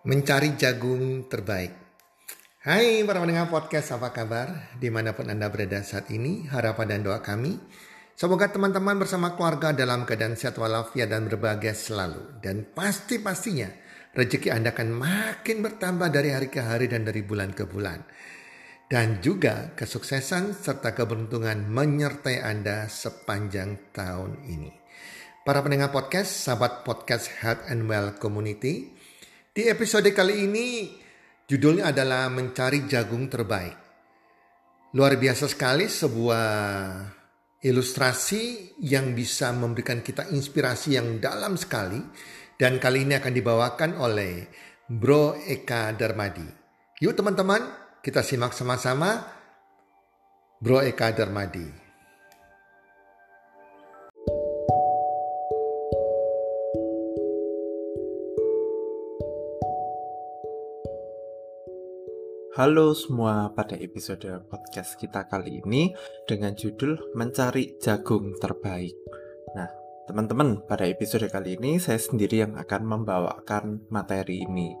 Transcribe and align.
mencari 0.00 0.56
jagung 0.56 1.28
terbaik. 1.28 1.76
Hai 2.64 3.04
para 3.04 3.20
pendengar 3.20 3.52
podcast, 3.52 3.92
apa 3.96 4.12
kabar? 4.16 4.72
Di 4.80 4.88
mana 4.88 5.12
pun 5.12 5.28
Anda 5.28 5.52
berada 5.52 5.84
saat 5.84 6.08
ini, 6.08 6.48
harapan 6.48 6.96
dan 6.96 7.00
doa 7.04 7.20
kami. 7.20 7.60
Semoga 8.16 8.48
teman-teman 8.48 8.96
bersama 8.96 9.36
keluarga 9.36 9.76
dalam 9.76 10.08
keadaan 10.08 10.40
sehat 10.40 10.56
walafiat 10.56 11.08
dan 11.08 11.28
berbahagia 11.28 11.76
selalu. 11.76 12.40
Dan 12.40 12.68
pasti-pastinya 12.72 13.68
rezeki 14.16 14.48
Anda 14.52 14.72
akan 14.72 14.88
makin 14.88 15.64
bertambah 15.64 16.08
dari 16.08 16.32
hari 16.32 16.48
ke 16.48 16.64
hari 16.64 16.88
dan 16.88 17.04
dari 17.04 17.20
bulan 17.20 17.52
ke 17.52 17.68
bulan. 17.68 18.00
Dan 18.88 19.20
juga 19.20 19.76
kesuksesan 19.76 20.56
serta 20.56 20.96
keberuntungan 20.96 21.68
menyertai 21.68 22.40
Anda 22.40 22.88
sepanjang 22.88 23.92
tahun 23.92 24.48
ini. 24.48 24.72
Para 25.44 25.60
pendengar 25.64 25.92
podcast, 25.92 26.44
sahabat 26.44 26.84
podcast 26.84 27.28
Health 27.40 27.64
and 27.72 27.88
Well 27.88 28.16
Community, 28.20 28.99
di 29.60 29.68
episode 29.68 30.08
kali 30.16 30.48
ini 30.48 30.88
judulnya 31.44 31.92
adalah 31.92 32.32
mencari 32.32 32.88
jagung 32.88 33.28
terbaik. 33.28 33.76
Luar 34.96 35.20
biasa 35.20 35.52
sekali 35.52 35.84
sebuah 35.84 36.48
ilustrasi 37.60 38.72
yang 38.88 39.12
bisa 39.12 39.52
memberikan 39.52 40.00
kita 40.00 40.32
inspirasi 40.32 40.96
yang 40.96 41.20
dalam 41.20 41.60
sekali 41.60 42.00
dan 42.56 42.80
kali 42.80 43.04
ini 43.04 43.20
akan 43.20 43.32
dibawakan 43.36 44.00
oleh 44.00 44.48
Bro 44.88 45.36
Eka 45.44 45.92
Darmadi. 45.92 46.48
Yuk 47.04 47.12
teman-teman, 47.12 47.60
kita 48.00 48.24
simak 48.24 48.56
sama-sama 48.56 49.28
Bro 50.56 50.88
Eka 50.88 51.12
Darmadi. 51.12 51.89
Halo 62.50 62.98
semua, 62.98 63.54
pada 63.54 63.78
episode 63.78 64.26
podcast 64.50 64.98
kita 64.98 65.30
kali 65.30 65.62
ini 65.62 65.94
dengan 66.26 66.50
judul 66.50 67.14
Mencari 67.14 67.78
Jagung 67.78 68.34
Terbaik. 68.42 68.98
Nah, 69.54 69.70
teman-teman, 70.10 70.58
pada 70.66 70.82
episode 70.90 71.30
kali 71.30 71.54
ini 71.54 71.78
saya 71.78 72.02
sendiri 72.02 72.42
yang 72.42 72.58
akan 72.58 72.82
membawakan 72.82 73.86
materi 73.94 74.42
ini. 74.42 74.74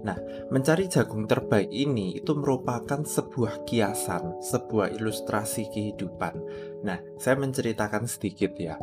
Nah, 0.00 0.16
mencari 0.48 0.88
jagung 0.88 1.28
terbaik 1.28 1.68
ini 1.68 2.16
itu 2.16 2.32
merupakan 2.32 3.04
sebuah 3.04 3.68
kiasan, 3.68 4.40
sebuah 4.40 4.96
ilustrasi 4.96 5.68
kehidupan. 5.76 6.40
Nah, 6.88 7.04
saya 7.20 7.36
menceritakan 7.36 8.08
sedikit 8.08 8.56
ya. 8.56 8.80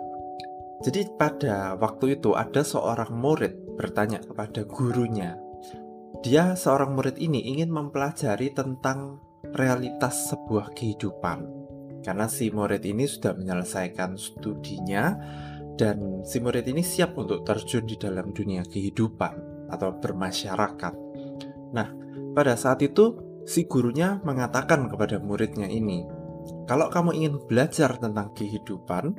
Jadi 0.85 1.09
pada 1.17 1.73
waktu 1.73 2.21
itu 2.21 2.37
ada 2.37 2.61
seorang 2.61 3.17
murid 3.17 3.77
bertanya 3.81 4.21
kepada 4.21 4.61
gurunya, 4.65 5.41
dia 6.21 6.53
seorang 6.53 6.93
murid 6.93 7.17
ini 7.17 7.41
ingin 7.49 7.73
mempelajari 7.73 8.53
tentang 8.53 9.17
realitas 9.57 10.29
sebuah 10.29 10.69
kehidupan. 10.77 11.49
Karena 12.05 12.29
si 12.29 12.53
murid 12.53 12.85
ini 12.85 13.09
sudah 13.09 13.33
menyelesaikan 13.33 14.21
studinya 14.21 15.17
dan 15.81 16.21
si 16.21 16.37
murid 16.37 16.69
ini 16.69 16.85
siap 16.85 17.17
untuk 17.17 17.41
terjun 17.41 17.89
di 17.89 17.97
dalam 17.97 18.29
dunia 18.29 18.61
kehidupan 18.61 19.65
atau 19.73 19.97
bermasyarakat. 19.97 20.93
Nah, 21.73 21.89
pada 22.37 22.53
saat 22.53 22.85
itu 22.85 23.17
si 23.49 23.65
gurunya 23.65 24.21
mengatakan 24.21 24.93
kepada 24.93 25.17
muridnya 25.17 25.65
ini, 25.65 26.05
"Kalau 26.69 26.93
kamu 26.93 27.17
ingin 27.17 27.35
belajar 27.49 27.97
tentang 27.97 28.29
kehidupan, 28.37 29.17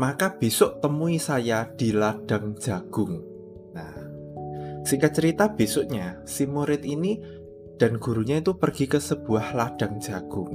maka 0.00 0.32
besok 0.40 0.80
temui 0.80 1.20
saya 1.20 1.68
di 1.68 1.92
ladang 1.92 2.56
jagung." 2.56 3.27
Singkat 4.88 5.12
cerita 5.12 5.44
besoknya, 5.52 6.16
si 6.24 6.48
murid 6.48 6.80
ini 6.80 7.20
dan 7.76 8.00
gurunya 8.00 8.40
itu 8.40 8.56
pergi 8.56 8.88
ke 8.88 8.96
sebuah 8.96 9.52
ladang 9.52 10.00
jagung. 10.00 10.48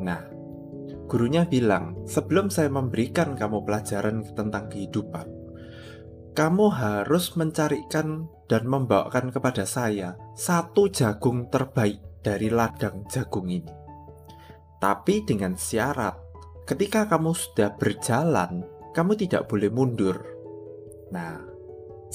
Nah, 0.00 0.24
gurunya 1.04 1.44
bilang, 1.44 2.00
sebelum 2.08 2.48
saya 2.48 2.72
memberikan 2.72 3.36
kamu 3.36 3.60
pelajaran 3.60 4.24
tentang 4.32 4.72
kehidupan, 4.72 5.28
kamu 6.32 6.66
harus 6.72 7.36
mencarikan 7.36 8.24
dan 8.48 8.64
membawakan 8.64 9.28
kepada 9.28 9.68
saya 9.68 10.16
satu 10.32 10.88
jagung 10.88 11.52
terbaik 11.52 12.00
dari 12.24 12.48
ladang 12.48 13.04
jagung 13.12 13.52
ini. 13.52 13.68
Tapi 14.80 15.28
dengan 15.28 15.60
syarat, 15.60 16.16
ketika 16.64 17.04
kamu 17.04 17.36
sudah 17.36 17.76
berjalan, 17.76 18.64
kamu 18.96 19.12
tidak 19.20 19.44
boleh 19.44 19.68
mundur. 19.68 20.24
Nah, 21.12 21.53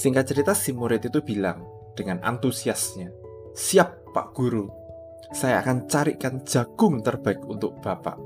Singkat 0.00 0.32
cerita 0.32 0.56
si 0.56 0.72
murid 0.72 1.04
itu 1.04 1.20
bilang 1.20 1.60
dengan 1.92 2.24
antusiasnya, 2.24 3.12
"Siap, 3.52 4.16
Pak 4.16 4.32
Guru. 4.32 4.64
Saya 5.36 5.60
akan 5.60 5.84
carikan 5.92 6.40
jagung 6.40 7.04
terbaik 7.04 7.44
untuk 7.44 7.84
Bapak." 7.84 8.16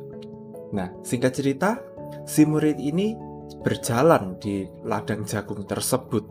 Nah, 0.71 0.95
singkat 1.03 1.35
cerita, 1.35 1.83
si 2.31 2.47
murid 2.47 2.79
ini 2.79 3.19
berjalan 3.67 4.39
di 4.39 4.71
ladang 4.87 5.27
jagung 5.27 5.67
tersebut. 5.67 6.23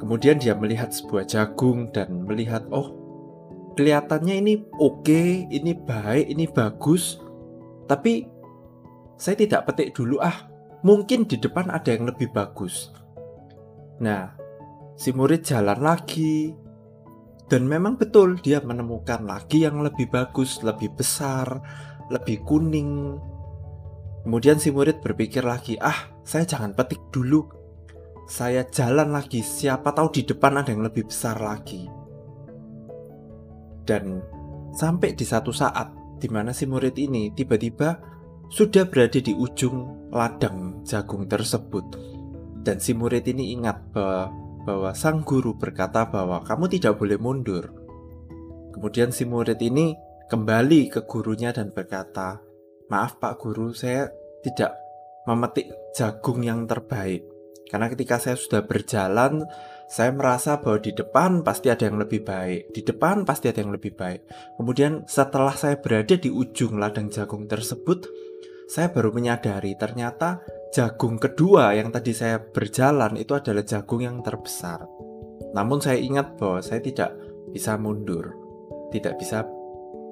Kemudian 0.00 0.40
dia 0.40 0.56
melihat 0.56 0.96
sebuah 0.96 1.28
jagung 1.28 1.92
dan 1.92 2.24
melihat, 2.24 2.64
"Oh, 2.72 2.88
kelihatannya 3.76 4.40
ini 4.40 4.54
oke, 4.80 5.44
ini 5.44 5.76
baik, 5.76 6.24
ini 6.24 6.48
bagus." 6.48 7.20
Tapi 7.84 8.24
saya 9.20 9.36
tidak 9.36 9.68
petik 9.68 9.92
dulu 9.92 10.24
ah, 10.24 10.48
mungkin 10.80 11.28
di 11.28 11.36
depan 11.36 11.68
ada 11.68 11.92
yang 11.92 12.08
lebih 12.08 12.32
bagus. 12.32 12.88
Nah, 14.00 14.43
si 14.94 15.10
murid 15.10 15.42
jalan 15.42 15.80
lagi. 15.82 16.54
Dan 17.44 17.68
memang 17.68 18.00
betul 18.00 18.40
dia 18.40 18.64
menemukan 18.64 19.28
lagi 19.28 19.68
yang 19.68 19.84
lebih 19.84 20.08
bagus, 20.08 20.64
lebih 20.64 20.96
besar, 20.96 21.60
lebih 22.08 22.40
kuning. 22.40 23.20
Kemudian 24.24 24.56
si 24.56 24.72
murid 24.72 25.04
berpikir 25.04 25.44
lagi, 25.44 25.76
ah 25.76 26.08
saya 26.24 26.48
jangan 26.48 26.72
petik 26.72 27.12
dulu. 27.12 27.44
Saya 28.24 28.64
jalan 28.72 29.12
lagi, 29.12 29.44
siapa 29.44 29.92
tahu 29.92 30.08
di 30.08 30.22
depan 30.24 30.56
ada 30.56 30.72
yang 30.72 30.80
lebih 30.80 31.04
besar 31.12 31.36
lagi. 31.36 31.84
Dan 33.84 34.24
sampai 34.72 35.12
di 35.12 35.28
satu 35.28 35.52
saat 35.52 35.92
di 36.16 36.32
mana 36.32 36.56
si 36.56 36.64
murid 36.64 36.96
ini 36.96 37.36
tiba-tiba 37.36 38.00
sudah 38.48 38.88
berada 38.88 39.20
di 39.20 39.36
ujung 39.36 40.08
ladang 40.08 40.80
jagung 40.88 41.28
tersebut. 41.28 41.84
Dan 42.64 42.80
si 42.80 42.96
murid 42.96 43.28
ini 43.28 43.52
ingat 43.52 43.92
bahwa 43.92 44.43
bahwa 44.64 44.96
sang 44.96 45.22
guru 45.22 45.54
berkata 45.54 46.08
bahwa 46.08 46.40
kamu 46.42 46.72
tidak 46.72 46.96
boleh 46.96 47.20
mundur. 47.20 47.70
Kemudian 48.72 49.12
si 49.12 49.28
murid 49.28 49.60
ini 49.60 49.94
kembali 50.26 50.90
ke 50.90 51.04
gurunya 51.04 51.52
dan 51.52 51.70
berkata, 51.70 52.42
"Maaf 52.90 53.20
Pak 53.22 53.38
Guru, 53.38 53.76
saya 53.76 54.08
tidak 54.42 54.74
memetik 55.24 55.72
jagung 55.96 56.44
yang 56.44 56.68
terbaik. 56.68 57.24
Karena 57.68 57.88
ketika 57.88 58.20
saya 58.20 58.36
sudah 58.36 58.62
berjalan, 58.68 59.48
saya 59.88 60.12
merasa 60.12 60.60
bahwa 60.60 60.78
di 60.84 60.92
depan 60.92 61.40
pasti 61.40 61.72
ada 61.72 61.88
yang 61.88 61.96
lebih 61.96 62.22
baik. 62.22 62.70
Di 62.76 62.84
depan 62.84 63.24
pasti 63.24 63.48
ada 63.48 63.64
yang 63.64 63.72
lebih 63.72 63.96
baik. 63.96 64.28
Kemudian 64.60 65.08
setelah 65.08 65.56
saya 65.56 65.80
berada 65.80 66.14
di 66.14 66.28
ujung 66.28 66.76
ladang 66.76 67.08
jagung 67.08 67.48
tersebut, 67.48 68.04
saya 68.68 68.92
baru 68.92 69.12
menyadari 69.12 69.76
ternyata 69.76 70.40
jagung 70.74 71.22
kedua 71.22 71.70
yang 71.78 71.94
tadi 71.94 72.10
saya 72.10 72.42
berjalan 72.42 73.14
itu 73.14 73.30
adalah 73.38 73.62
jagung 73.62 74.02
yang 74.02 74.18
terbesar. 74.26 74.82
Namun 75.54 75.78
saya 75.78 76.02
ingat 76.02 76.34
bahwa 76.34 76.58
saya 76.58 76.82
tidak 76.82 77.14
bisa 77.54 77.78
mundur. 77.78 78.34
Tidak 78.90 79.14
bisa 79.14 79.46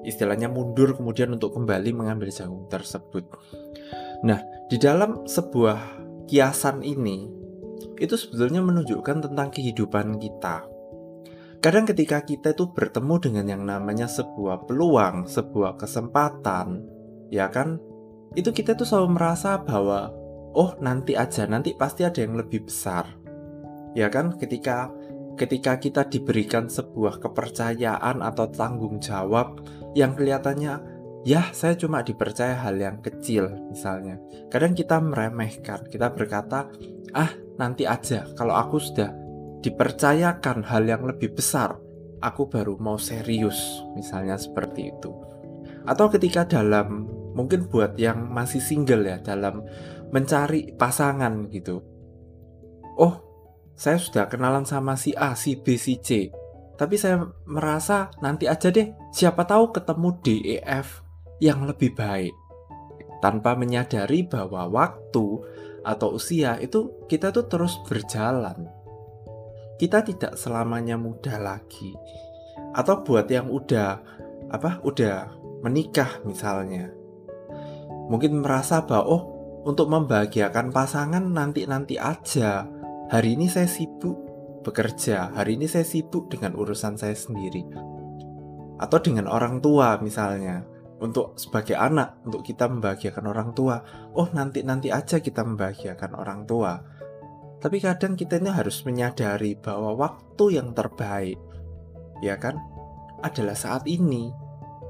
istilahnya 0.06 0.46
mundur 0.46 0.94
kemudian 0.94 1.34
untuk 1.34 1.58
kembali 1.58 1.90
mengambil 1.90 2.30
jagung 2.30 2.70
tersebut. 2.70 3.26
Nah, 4.22 4.38
di 4.70 4.78
dalam 4.78 5.26
sebuah 5.26 5.98
kiasan 6.30 6.86
ini 6.86 7.26
itu 7.98 8.14
sebetulnya 8.14 8.62
menunjukkan 8.62 9.26
tentang 9.26 9.50
kehidupan 9.50 10.22
kita. 10.22 10.62
Kadang 11.58 11.90
ketika 11.90 12.22
kita 12.22 12.54
itu 12.54 12.70
bertemu 12.70 13.14
dengan 13.18 13.46
yang 13.50 13.62
namanya 13.66 14.06
sebuah 14.06 14.66
peluang, 14.70 15.26
sebuah 15.26 15.74
kesempatan, 15.74 16.86
ya 17.34 17.50
kan? 17.50 17.82
Itu 18.34 18.54
kita 18.54 18.78
tuh 18.78 18.86
selalu 18.86 19.18
merasa 19.18 19.58
bahwa 19.62 20.21
oh 20.54 20.76
nanti 20.80 21.18
aja. 21.18 21.44
Nanti 21.48 21.76
pasti 21.76 22.06
ada 22.06 22.20
yang 22.22 22.38
lebih 22.38 22.68
besar. 22.68 23.08
Ya 23.92 24.08
kan? 24.08 24.36
Ketika 24.36 24.92
ketika 25.36 25.80
kita 25.80 26.02
diberikan 26.06 26.68
sebuah 26.68 27.18
kepercayaan 27.20 28.20
atau 28.20 28.46
tanggung 28.52 29.00
jawab 29.00 29.64
yang 29.96 30.12
kelihatannya 30.12 30.76
ya 31.24 31.48
saya 31.56 31.72
cuma 31.72 32.04
dipercaya 32.04 32.60
hal 32.60 32.76
yang 32.76 33.00
kecil 33.00 33.48
misalnya. 33.72 34.20
Kadang 34.52 34.76
kita 34.76 35.00
meremehkan. 35.00 35.88
Kita 35.88 36.12
berkata 36.12 36.68
ah 37.16 37.32
nanti 37.56 37.88
aja. 37.88 38.28
Kalau 38.36 38.56
aku 38.56 38.76
sudah 38.80 39.10
dipercayakan 39.62 40.66
hal 40.66 40.84
yang 40.84 41.06
lebih 41.06 41.32
besar 41.38 41.78
aku 42.22 42.46
baru 42.46 42.78
mau 42.78 42.96
serius 42.96 43.82
misalnya 43.98 44.38
seperti 44.38 44.94
itu. 44.94 45.10
Atau 45.82 46.08
ketika 46.14 46.46
dalam 46.46 47.10
mungkin 47.34 47.66
buat 47.66 47.98
yang 47.98 48.30
masih 48.30 48.62
single 48.62 49.02
ya 49.02 49.18
dalam 49.18 49.66
mencari 50.12 50.76
pasangan 50.76 51.48
gitu. 51.48 51.80
Oh, 53.00 53.14
saya 53.72 53.96
sudah 53.96 54.28
kenalan 54.28 54.68
sama 54.68 54.94
si 54.94 55.16
A, 55.16 55.32
si 55.32 55.56
B, 55.56 55.80
si 55.80 55.98
C. 55.98 56.28
tapi 56.72 56.98
saya 56.98 57.30
merasa 57.46 58.10
nanti 58.18 58.50
aja 58.50 58.66
deh, 58.72 58.90
siapa 59.14 59.46
tahu 59.46 59.70
ketemu 59.70 60.08
DEF 60.24 61.04
yang 61.38 61.62
lebih 61.62 61.94
baik. 61.94 62.34
Tanpa 63.22 63.54
menyadari 63.54 64.26
bahwa 64.26 64.66
waktu 64.66 65.26
atau 65.86 66.18
usia 66.18 66.58
itu 66.58 67.06
kita 67.06 67.30
tuh 67.30 67.46
terus 67.46 67.78
berjalan. 67.86 68.66
Kita 69.78 70.02
tidak 70.02 70.34
selamanya 70.38 70.98
muda 70.98 71.38
lagi. 71.38 71.94
Atau 72.74 73.02
buat 73.06 73.30
yang 73.30 73.50
udah 73.50 73.98
apa? 74.50 74.82
Udah 74.82 75.30
menikah 75.62 76.22
misalnya. 76.26 76.90
Mungkin 78.10 78.42
merasa 78.42 78.82
bahwa 78.82 79.06
oh, 79.06 79.22
untuk 79.62 79.90
membahagiakan 79.90 80.74
pasangan 80.74 81.22
nanti-nanti 81.22 81.98
aja. 81.98 82.66
Hari 83.10 83.38
ini 83.38 83.46
saya 83.46 83.70
sibuk 83.70 84.18
bekerja, 84.66 85.34
hari 85.34 85.58
ini 85.58 85.66
saya 85.70 85.86
sibuk 85.86 86.30
dengan 86.30 86.58
urusan 86.58 86.98
saya 86.98 87.14
sendiri. 87.14 87.62
Atau 88.82 88.98
dengan 88.98 89.30
orang 89.30 89.62
tua 89.62 89.98
misalnya, 90.02 90.66
untuk 91.02 91.34
sebagai 91.34 91.74
anak, 91.74 92.22
untuk 92.22 92.46
kita 92.46 92.70
membahagiakan 92.70 93.24
orang 93.26 93.50
tua. 93.54 93.82
Oh 94.14 94.30
nanti-nanti 94.30 94.94
aja 94.94 95.18
kita 95.18 95.42
membahagiakan 95.42 96.14
orang 96.14 96.46
tua. 96.46 96.78
Tapi 97.58 97.78
kadang 97.78 98.18
kita 98.18 98.38
ini 98.38 98.50
harus 98.50 98.82
menyadari 98.86 99.54
bahwa 99.54 99.94
waktu 99.94 100.58
yang 100.58 100.74
terbaik, 100.74 101.38
ya 102.22 102.38
kan, 102.38 102.58
adalah 103.22 103.54
saat 103.54 103.86
ini. 103.86 104.30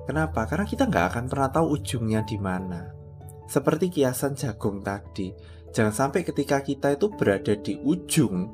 Kenapa? 0.08 0.48
Karena 0.48 0.64
kita 0.64 0.88
nggak 0.88 1.06
akan 1.12 1.24
pernah 1.28 1.48
tahu 1.52 1.80
ujungnya 1.80 2.24
di 2.24 2.36
mana. 2.40 3.01
Seperti 3.46 3.90
kiasan 3.90 4.38
jagung 4.38 4.80
tadi, 4.80 5.34
jangan 5.74 5.92
sampai 5.92 6.22
ketika 6.22 6.62
kita 6.62 6.94
itu 6.94 7.10
berada 7.12 7.52
di 7.58 7.76
ujung, 7.82 8.48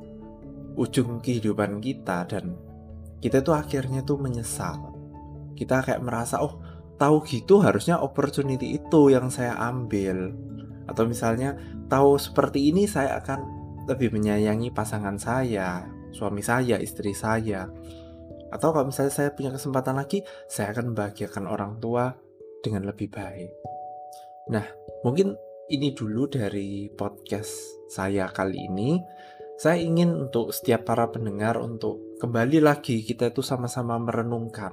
ujung 0.74 1.20
kehidupan 1.20 1.82
kita 1.82 2.24
dan 2.26 2.54
kita 3.18 3.42
tuh 3.42 3.54
akhirnya 3.54 4.06
tuh 4.06 4.18
menyesal. 4.18 4.94
Kita 5.58 5.82
kayak 5.82 6.02
merasa, 6.02 6.38
oh 6.38 6.62
tahu 6.98 7.22
gitu 7.26 7.62
harusnya 7.62 7.98
opportunity 7.98 8.78
itu 8.78 9.10
yang 9.10 9.30
saya 9.30 9.58
ambil. 9.58 10.34
Atau 10.86 11.06
misalnya 11.06 11.58
tahu 11.90 12.18
seperti 12.18 12.70
ini 12.70 12.86
saya 12.86 13.18
akan 13.18 13.58
lebih 13.90 14.14
menyayangi 14.14 14.70
pasangan 14.70 15.18
saya, 15.18 15.86
suami 16.14 16.40
saya, 16.44 16.78
istri 16.78 17.12
saya. 17.12 17.66
Atau 18.48 18.72
kalau 18.72 18.88
misalnya 18.88 19.12
saya 19.12 19.30
punya 19.34 19.52
kesempatan 19.52 19.98
lagi, 19.98 20.24
saya 20.48 20.72
akan 20.72 20.92
membahagiakan 20.92 21.44
orang 21.44 21.76
tua 21.82 22.16
dengan 22.64 22.88
lebih 22.88 23.12
baik. 23.12 23.77
Nah, 24.48 24.64
mungkin 25.04 25.36
ini 25.68 25.92
dulu 25.92 26.24
dari 26.28 26.88
podcast 26.88 27.52
saya 27.92 28.28
kali 28.32 28.68
ini 28.68 28.96
saya 29.58 29.82
ingin 29.82 30.14
untuk 30.14 30.54
setiap 30.54 30.86
para 30.86 31.10
pendengar 31.10 31.58
untuk 31.58 32.16
kembali 32.22 32.62
lagi 32.62 33.02
kita 33.02 33.34
itu 33.34 33.42
sama-sama 33.42 33.98
merenungkan. 33.98 34.70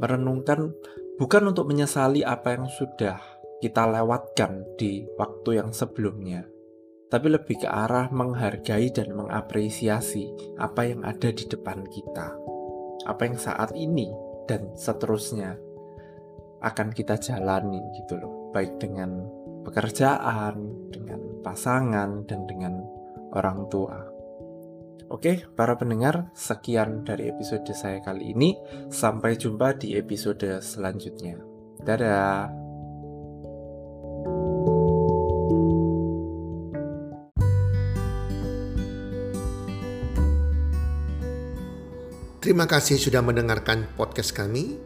Merenungkan 0.00 0.72
bukan 1.20 1.52
untuk 1.52 1.68
menyesali 1.68 2.24
apa 2.24 2.56
yang 2.56 2.72
sudah 2.72 3.20
kita 3.60 3.84
lewatkan 3.84 4.64
di 4.80 5.04
waktu 5.20 5.60
yang 5.60 5.76
sebelumnya, 5.76 6.48
tapi 7.12 7.32
lebih 7.32 7.64
ke 7.64 7.68
arah 7.68 8.08
menghargai 8.08 8.88
dan 8.92 9.12
mengapresiasi 9.12 10.56
apa 10.56 10.88
yang 10.88 11.04
ada 11.04 11.28
di 11.28 11.44
depan 11.44 11.84
kita. 11.88 12.32
Apa 13.04 13.28
yang 13.28 13.36
saat 13.36 13.76
ini 13.76 14.08
dan 14.48 14.72
seterusnya 14.72 15.56
akan 16.64 16.96
kita 16.96 17.20
jalani 17.20 17.80
gitu 18.00 18.16
loh, 18.16 18.35
baik 18.56 18.80
dengan 18.80 19.20
pekerjaan, 19.68 20.88
dengan 20.88 21.44
pasangan 21.44 22.24
dan 22.24 22.48
dengan 22.48 22.80
orang 23.36 23.68
tua. 23.68 24.00
Oke, 25.12 25.44
para 25.52 25.76
pendengar, 25.76 26.32
sekian 26.32 27.04
dari 27.04 27.28
episode 27.28 27.68
saya 27.76 28.00
kali 28.00 28.32
ini. 28.32 28.56
Sampai 28.88 29.36
jumpa 29.36 29.76
di 29.76 29.92
episode 29.92 30.64
selanjutnya. 30.64 31.36
Dadah. 31.84 32.48
Terima 42.40 42.64
kasih 42.64 42.96
sudah 42.96 43.20
mendengarkan 43.20 43.84
podcast 44.00 44.32
kami. 44.32 44.80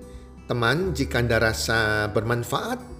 Teman, 0.51 0.91
jika 0.97 1.23
Anda 1.23 1.39
rasa 1.39 2.11
bermanfaat 2.11 3.00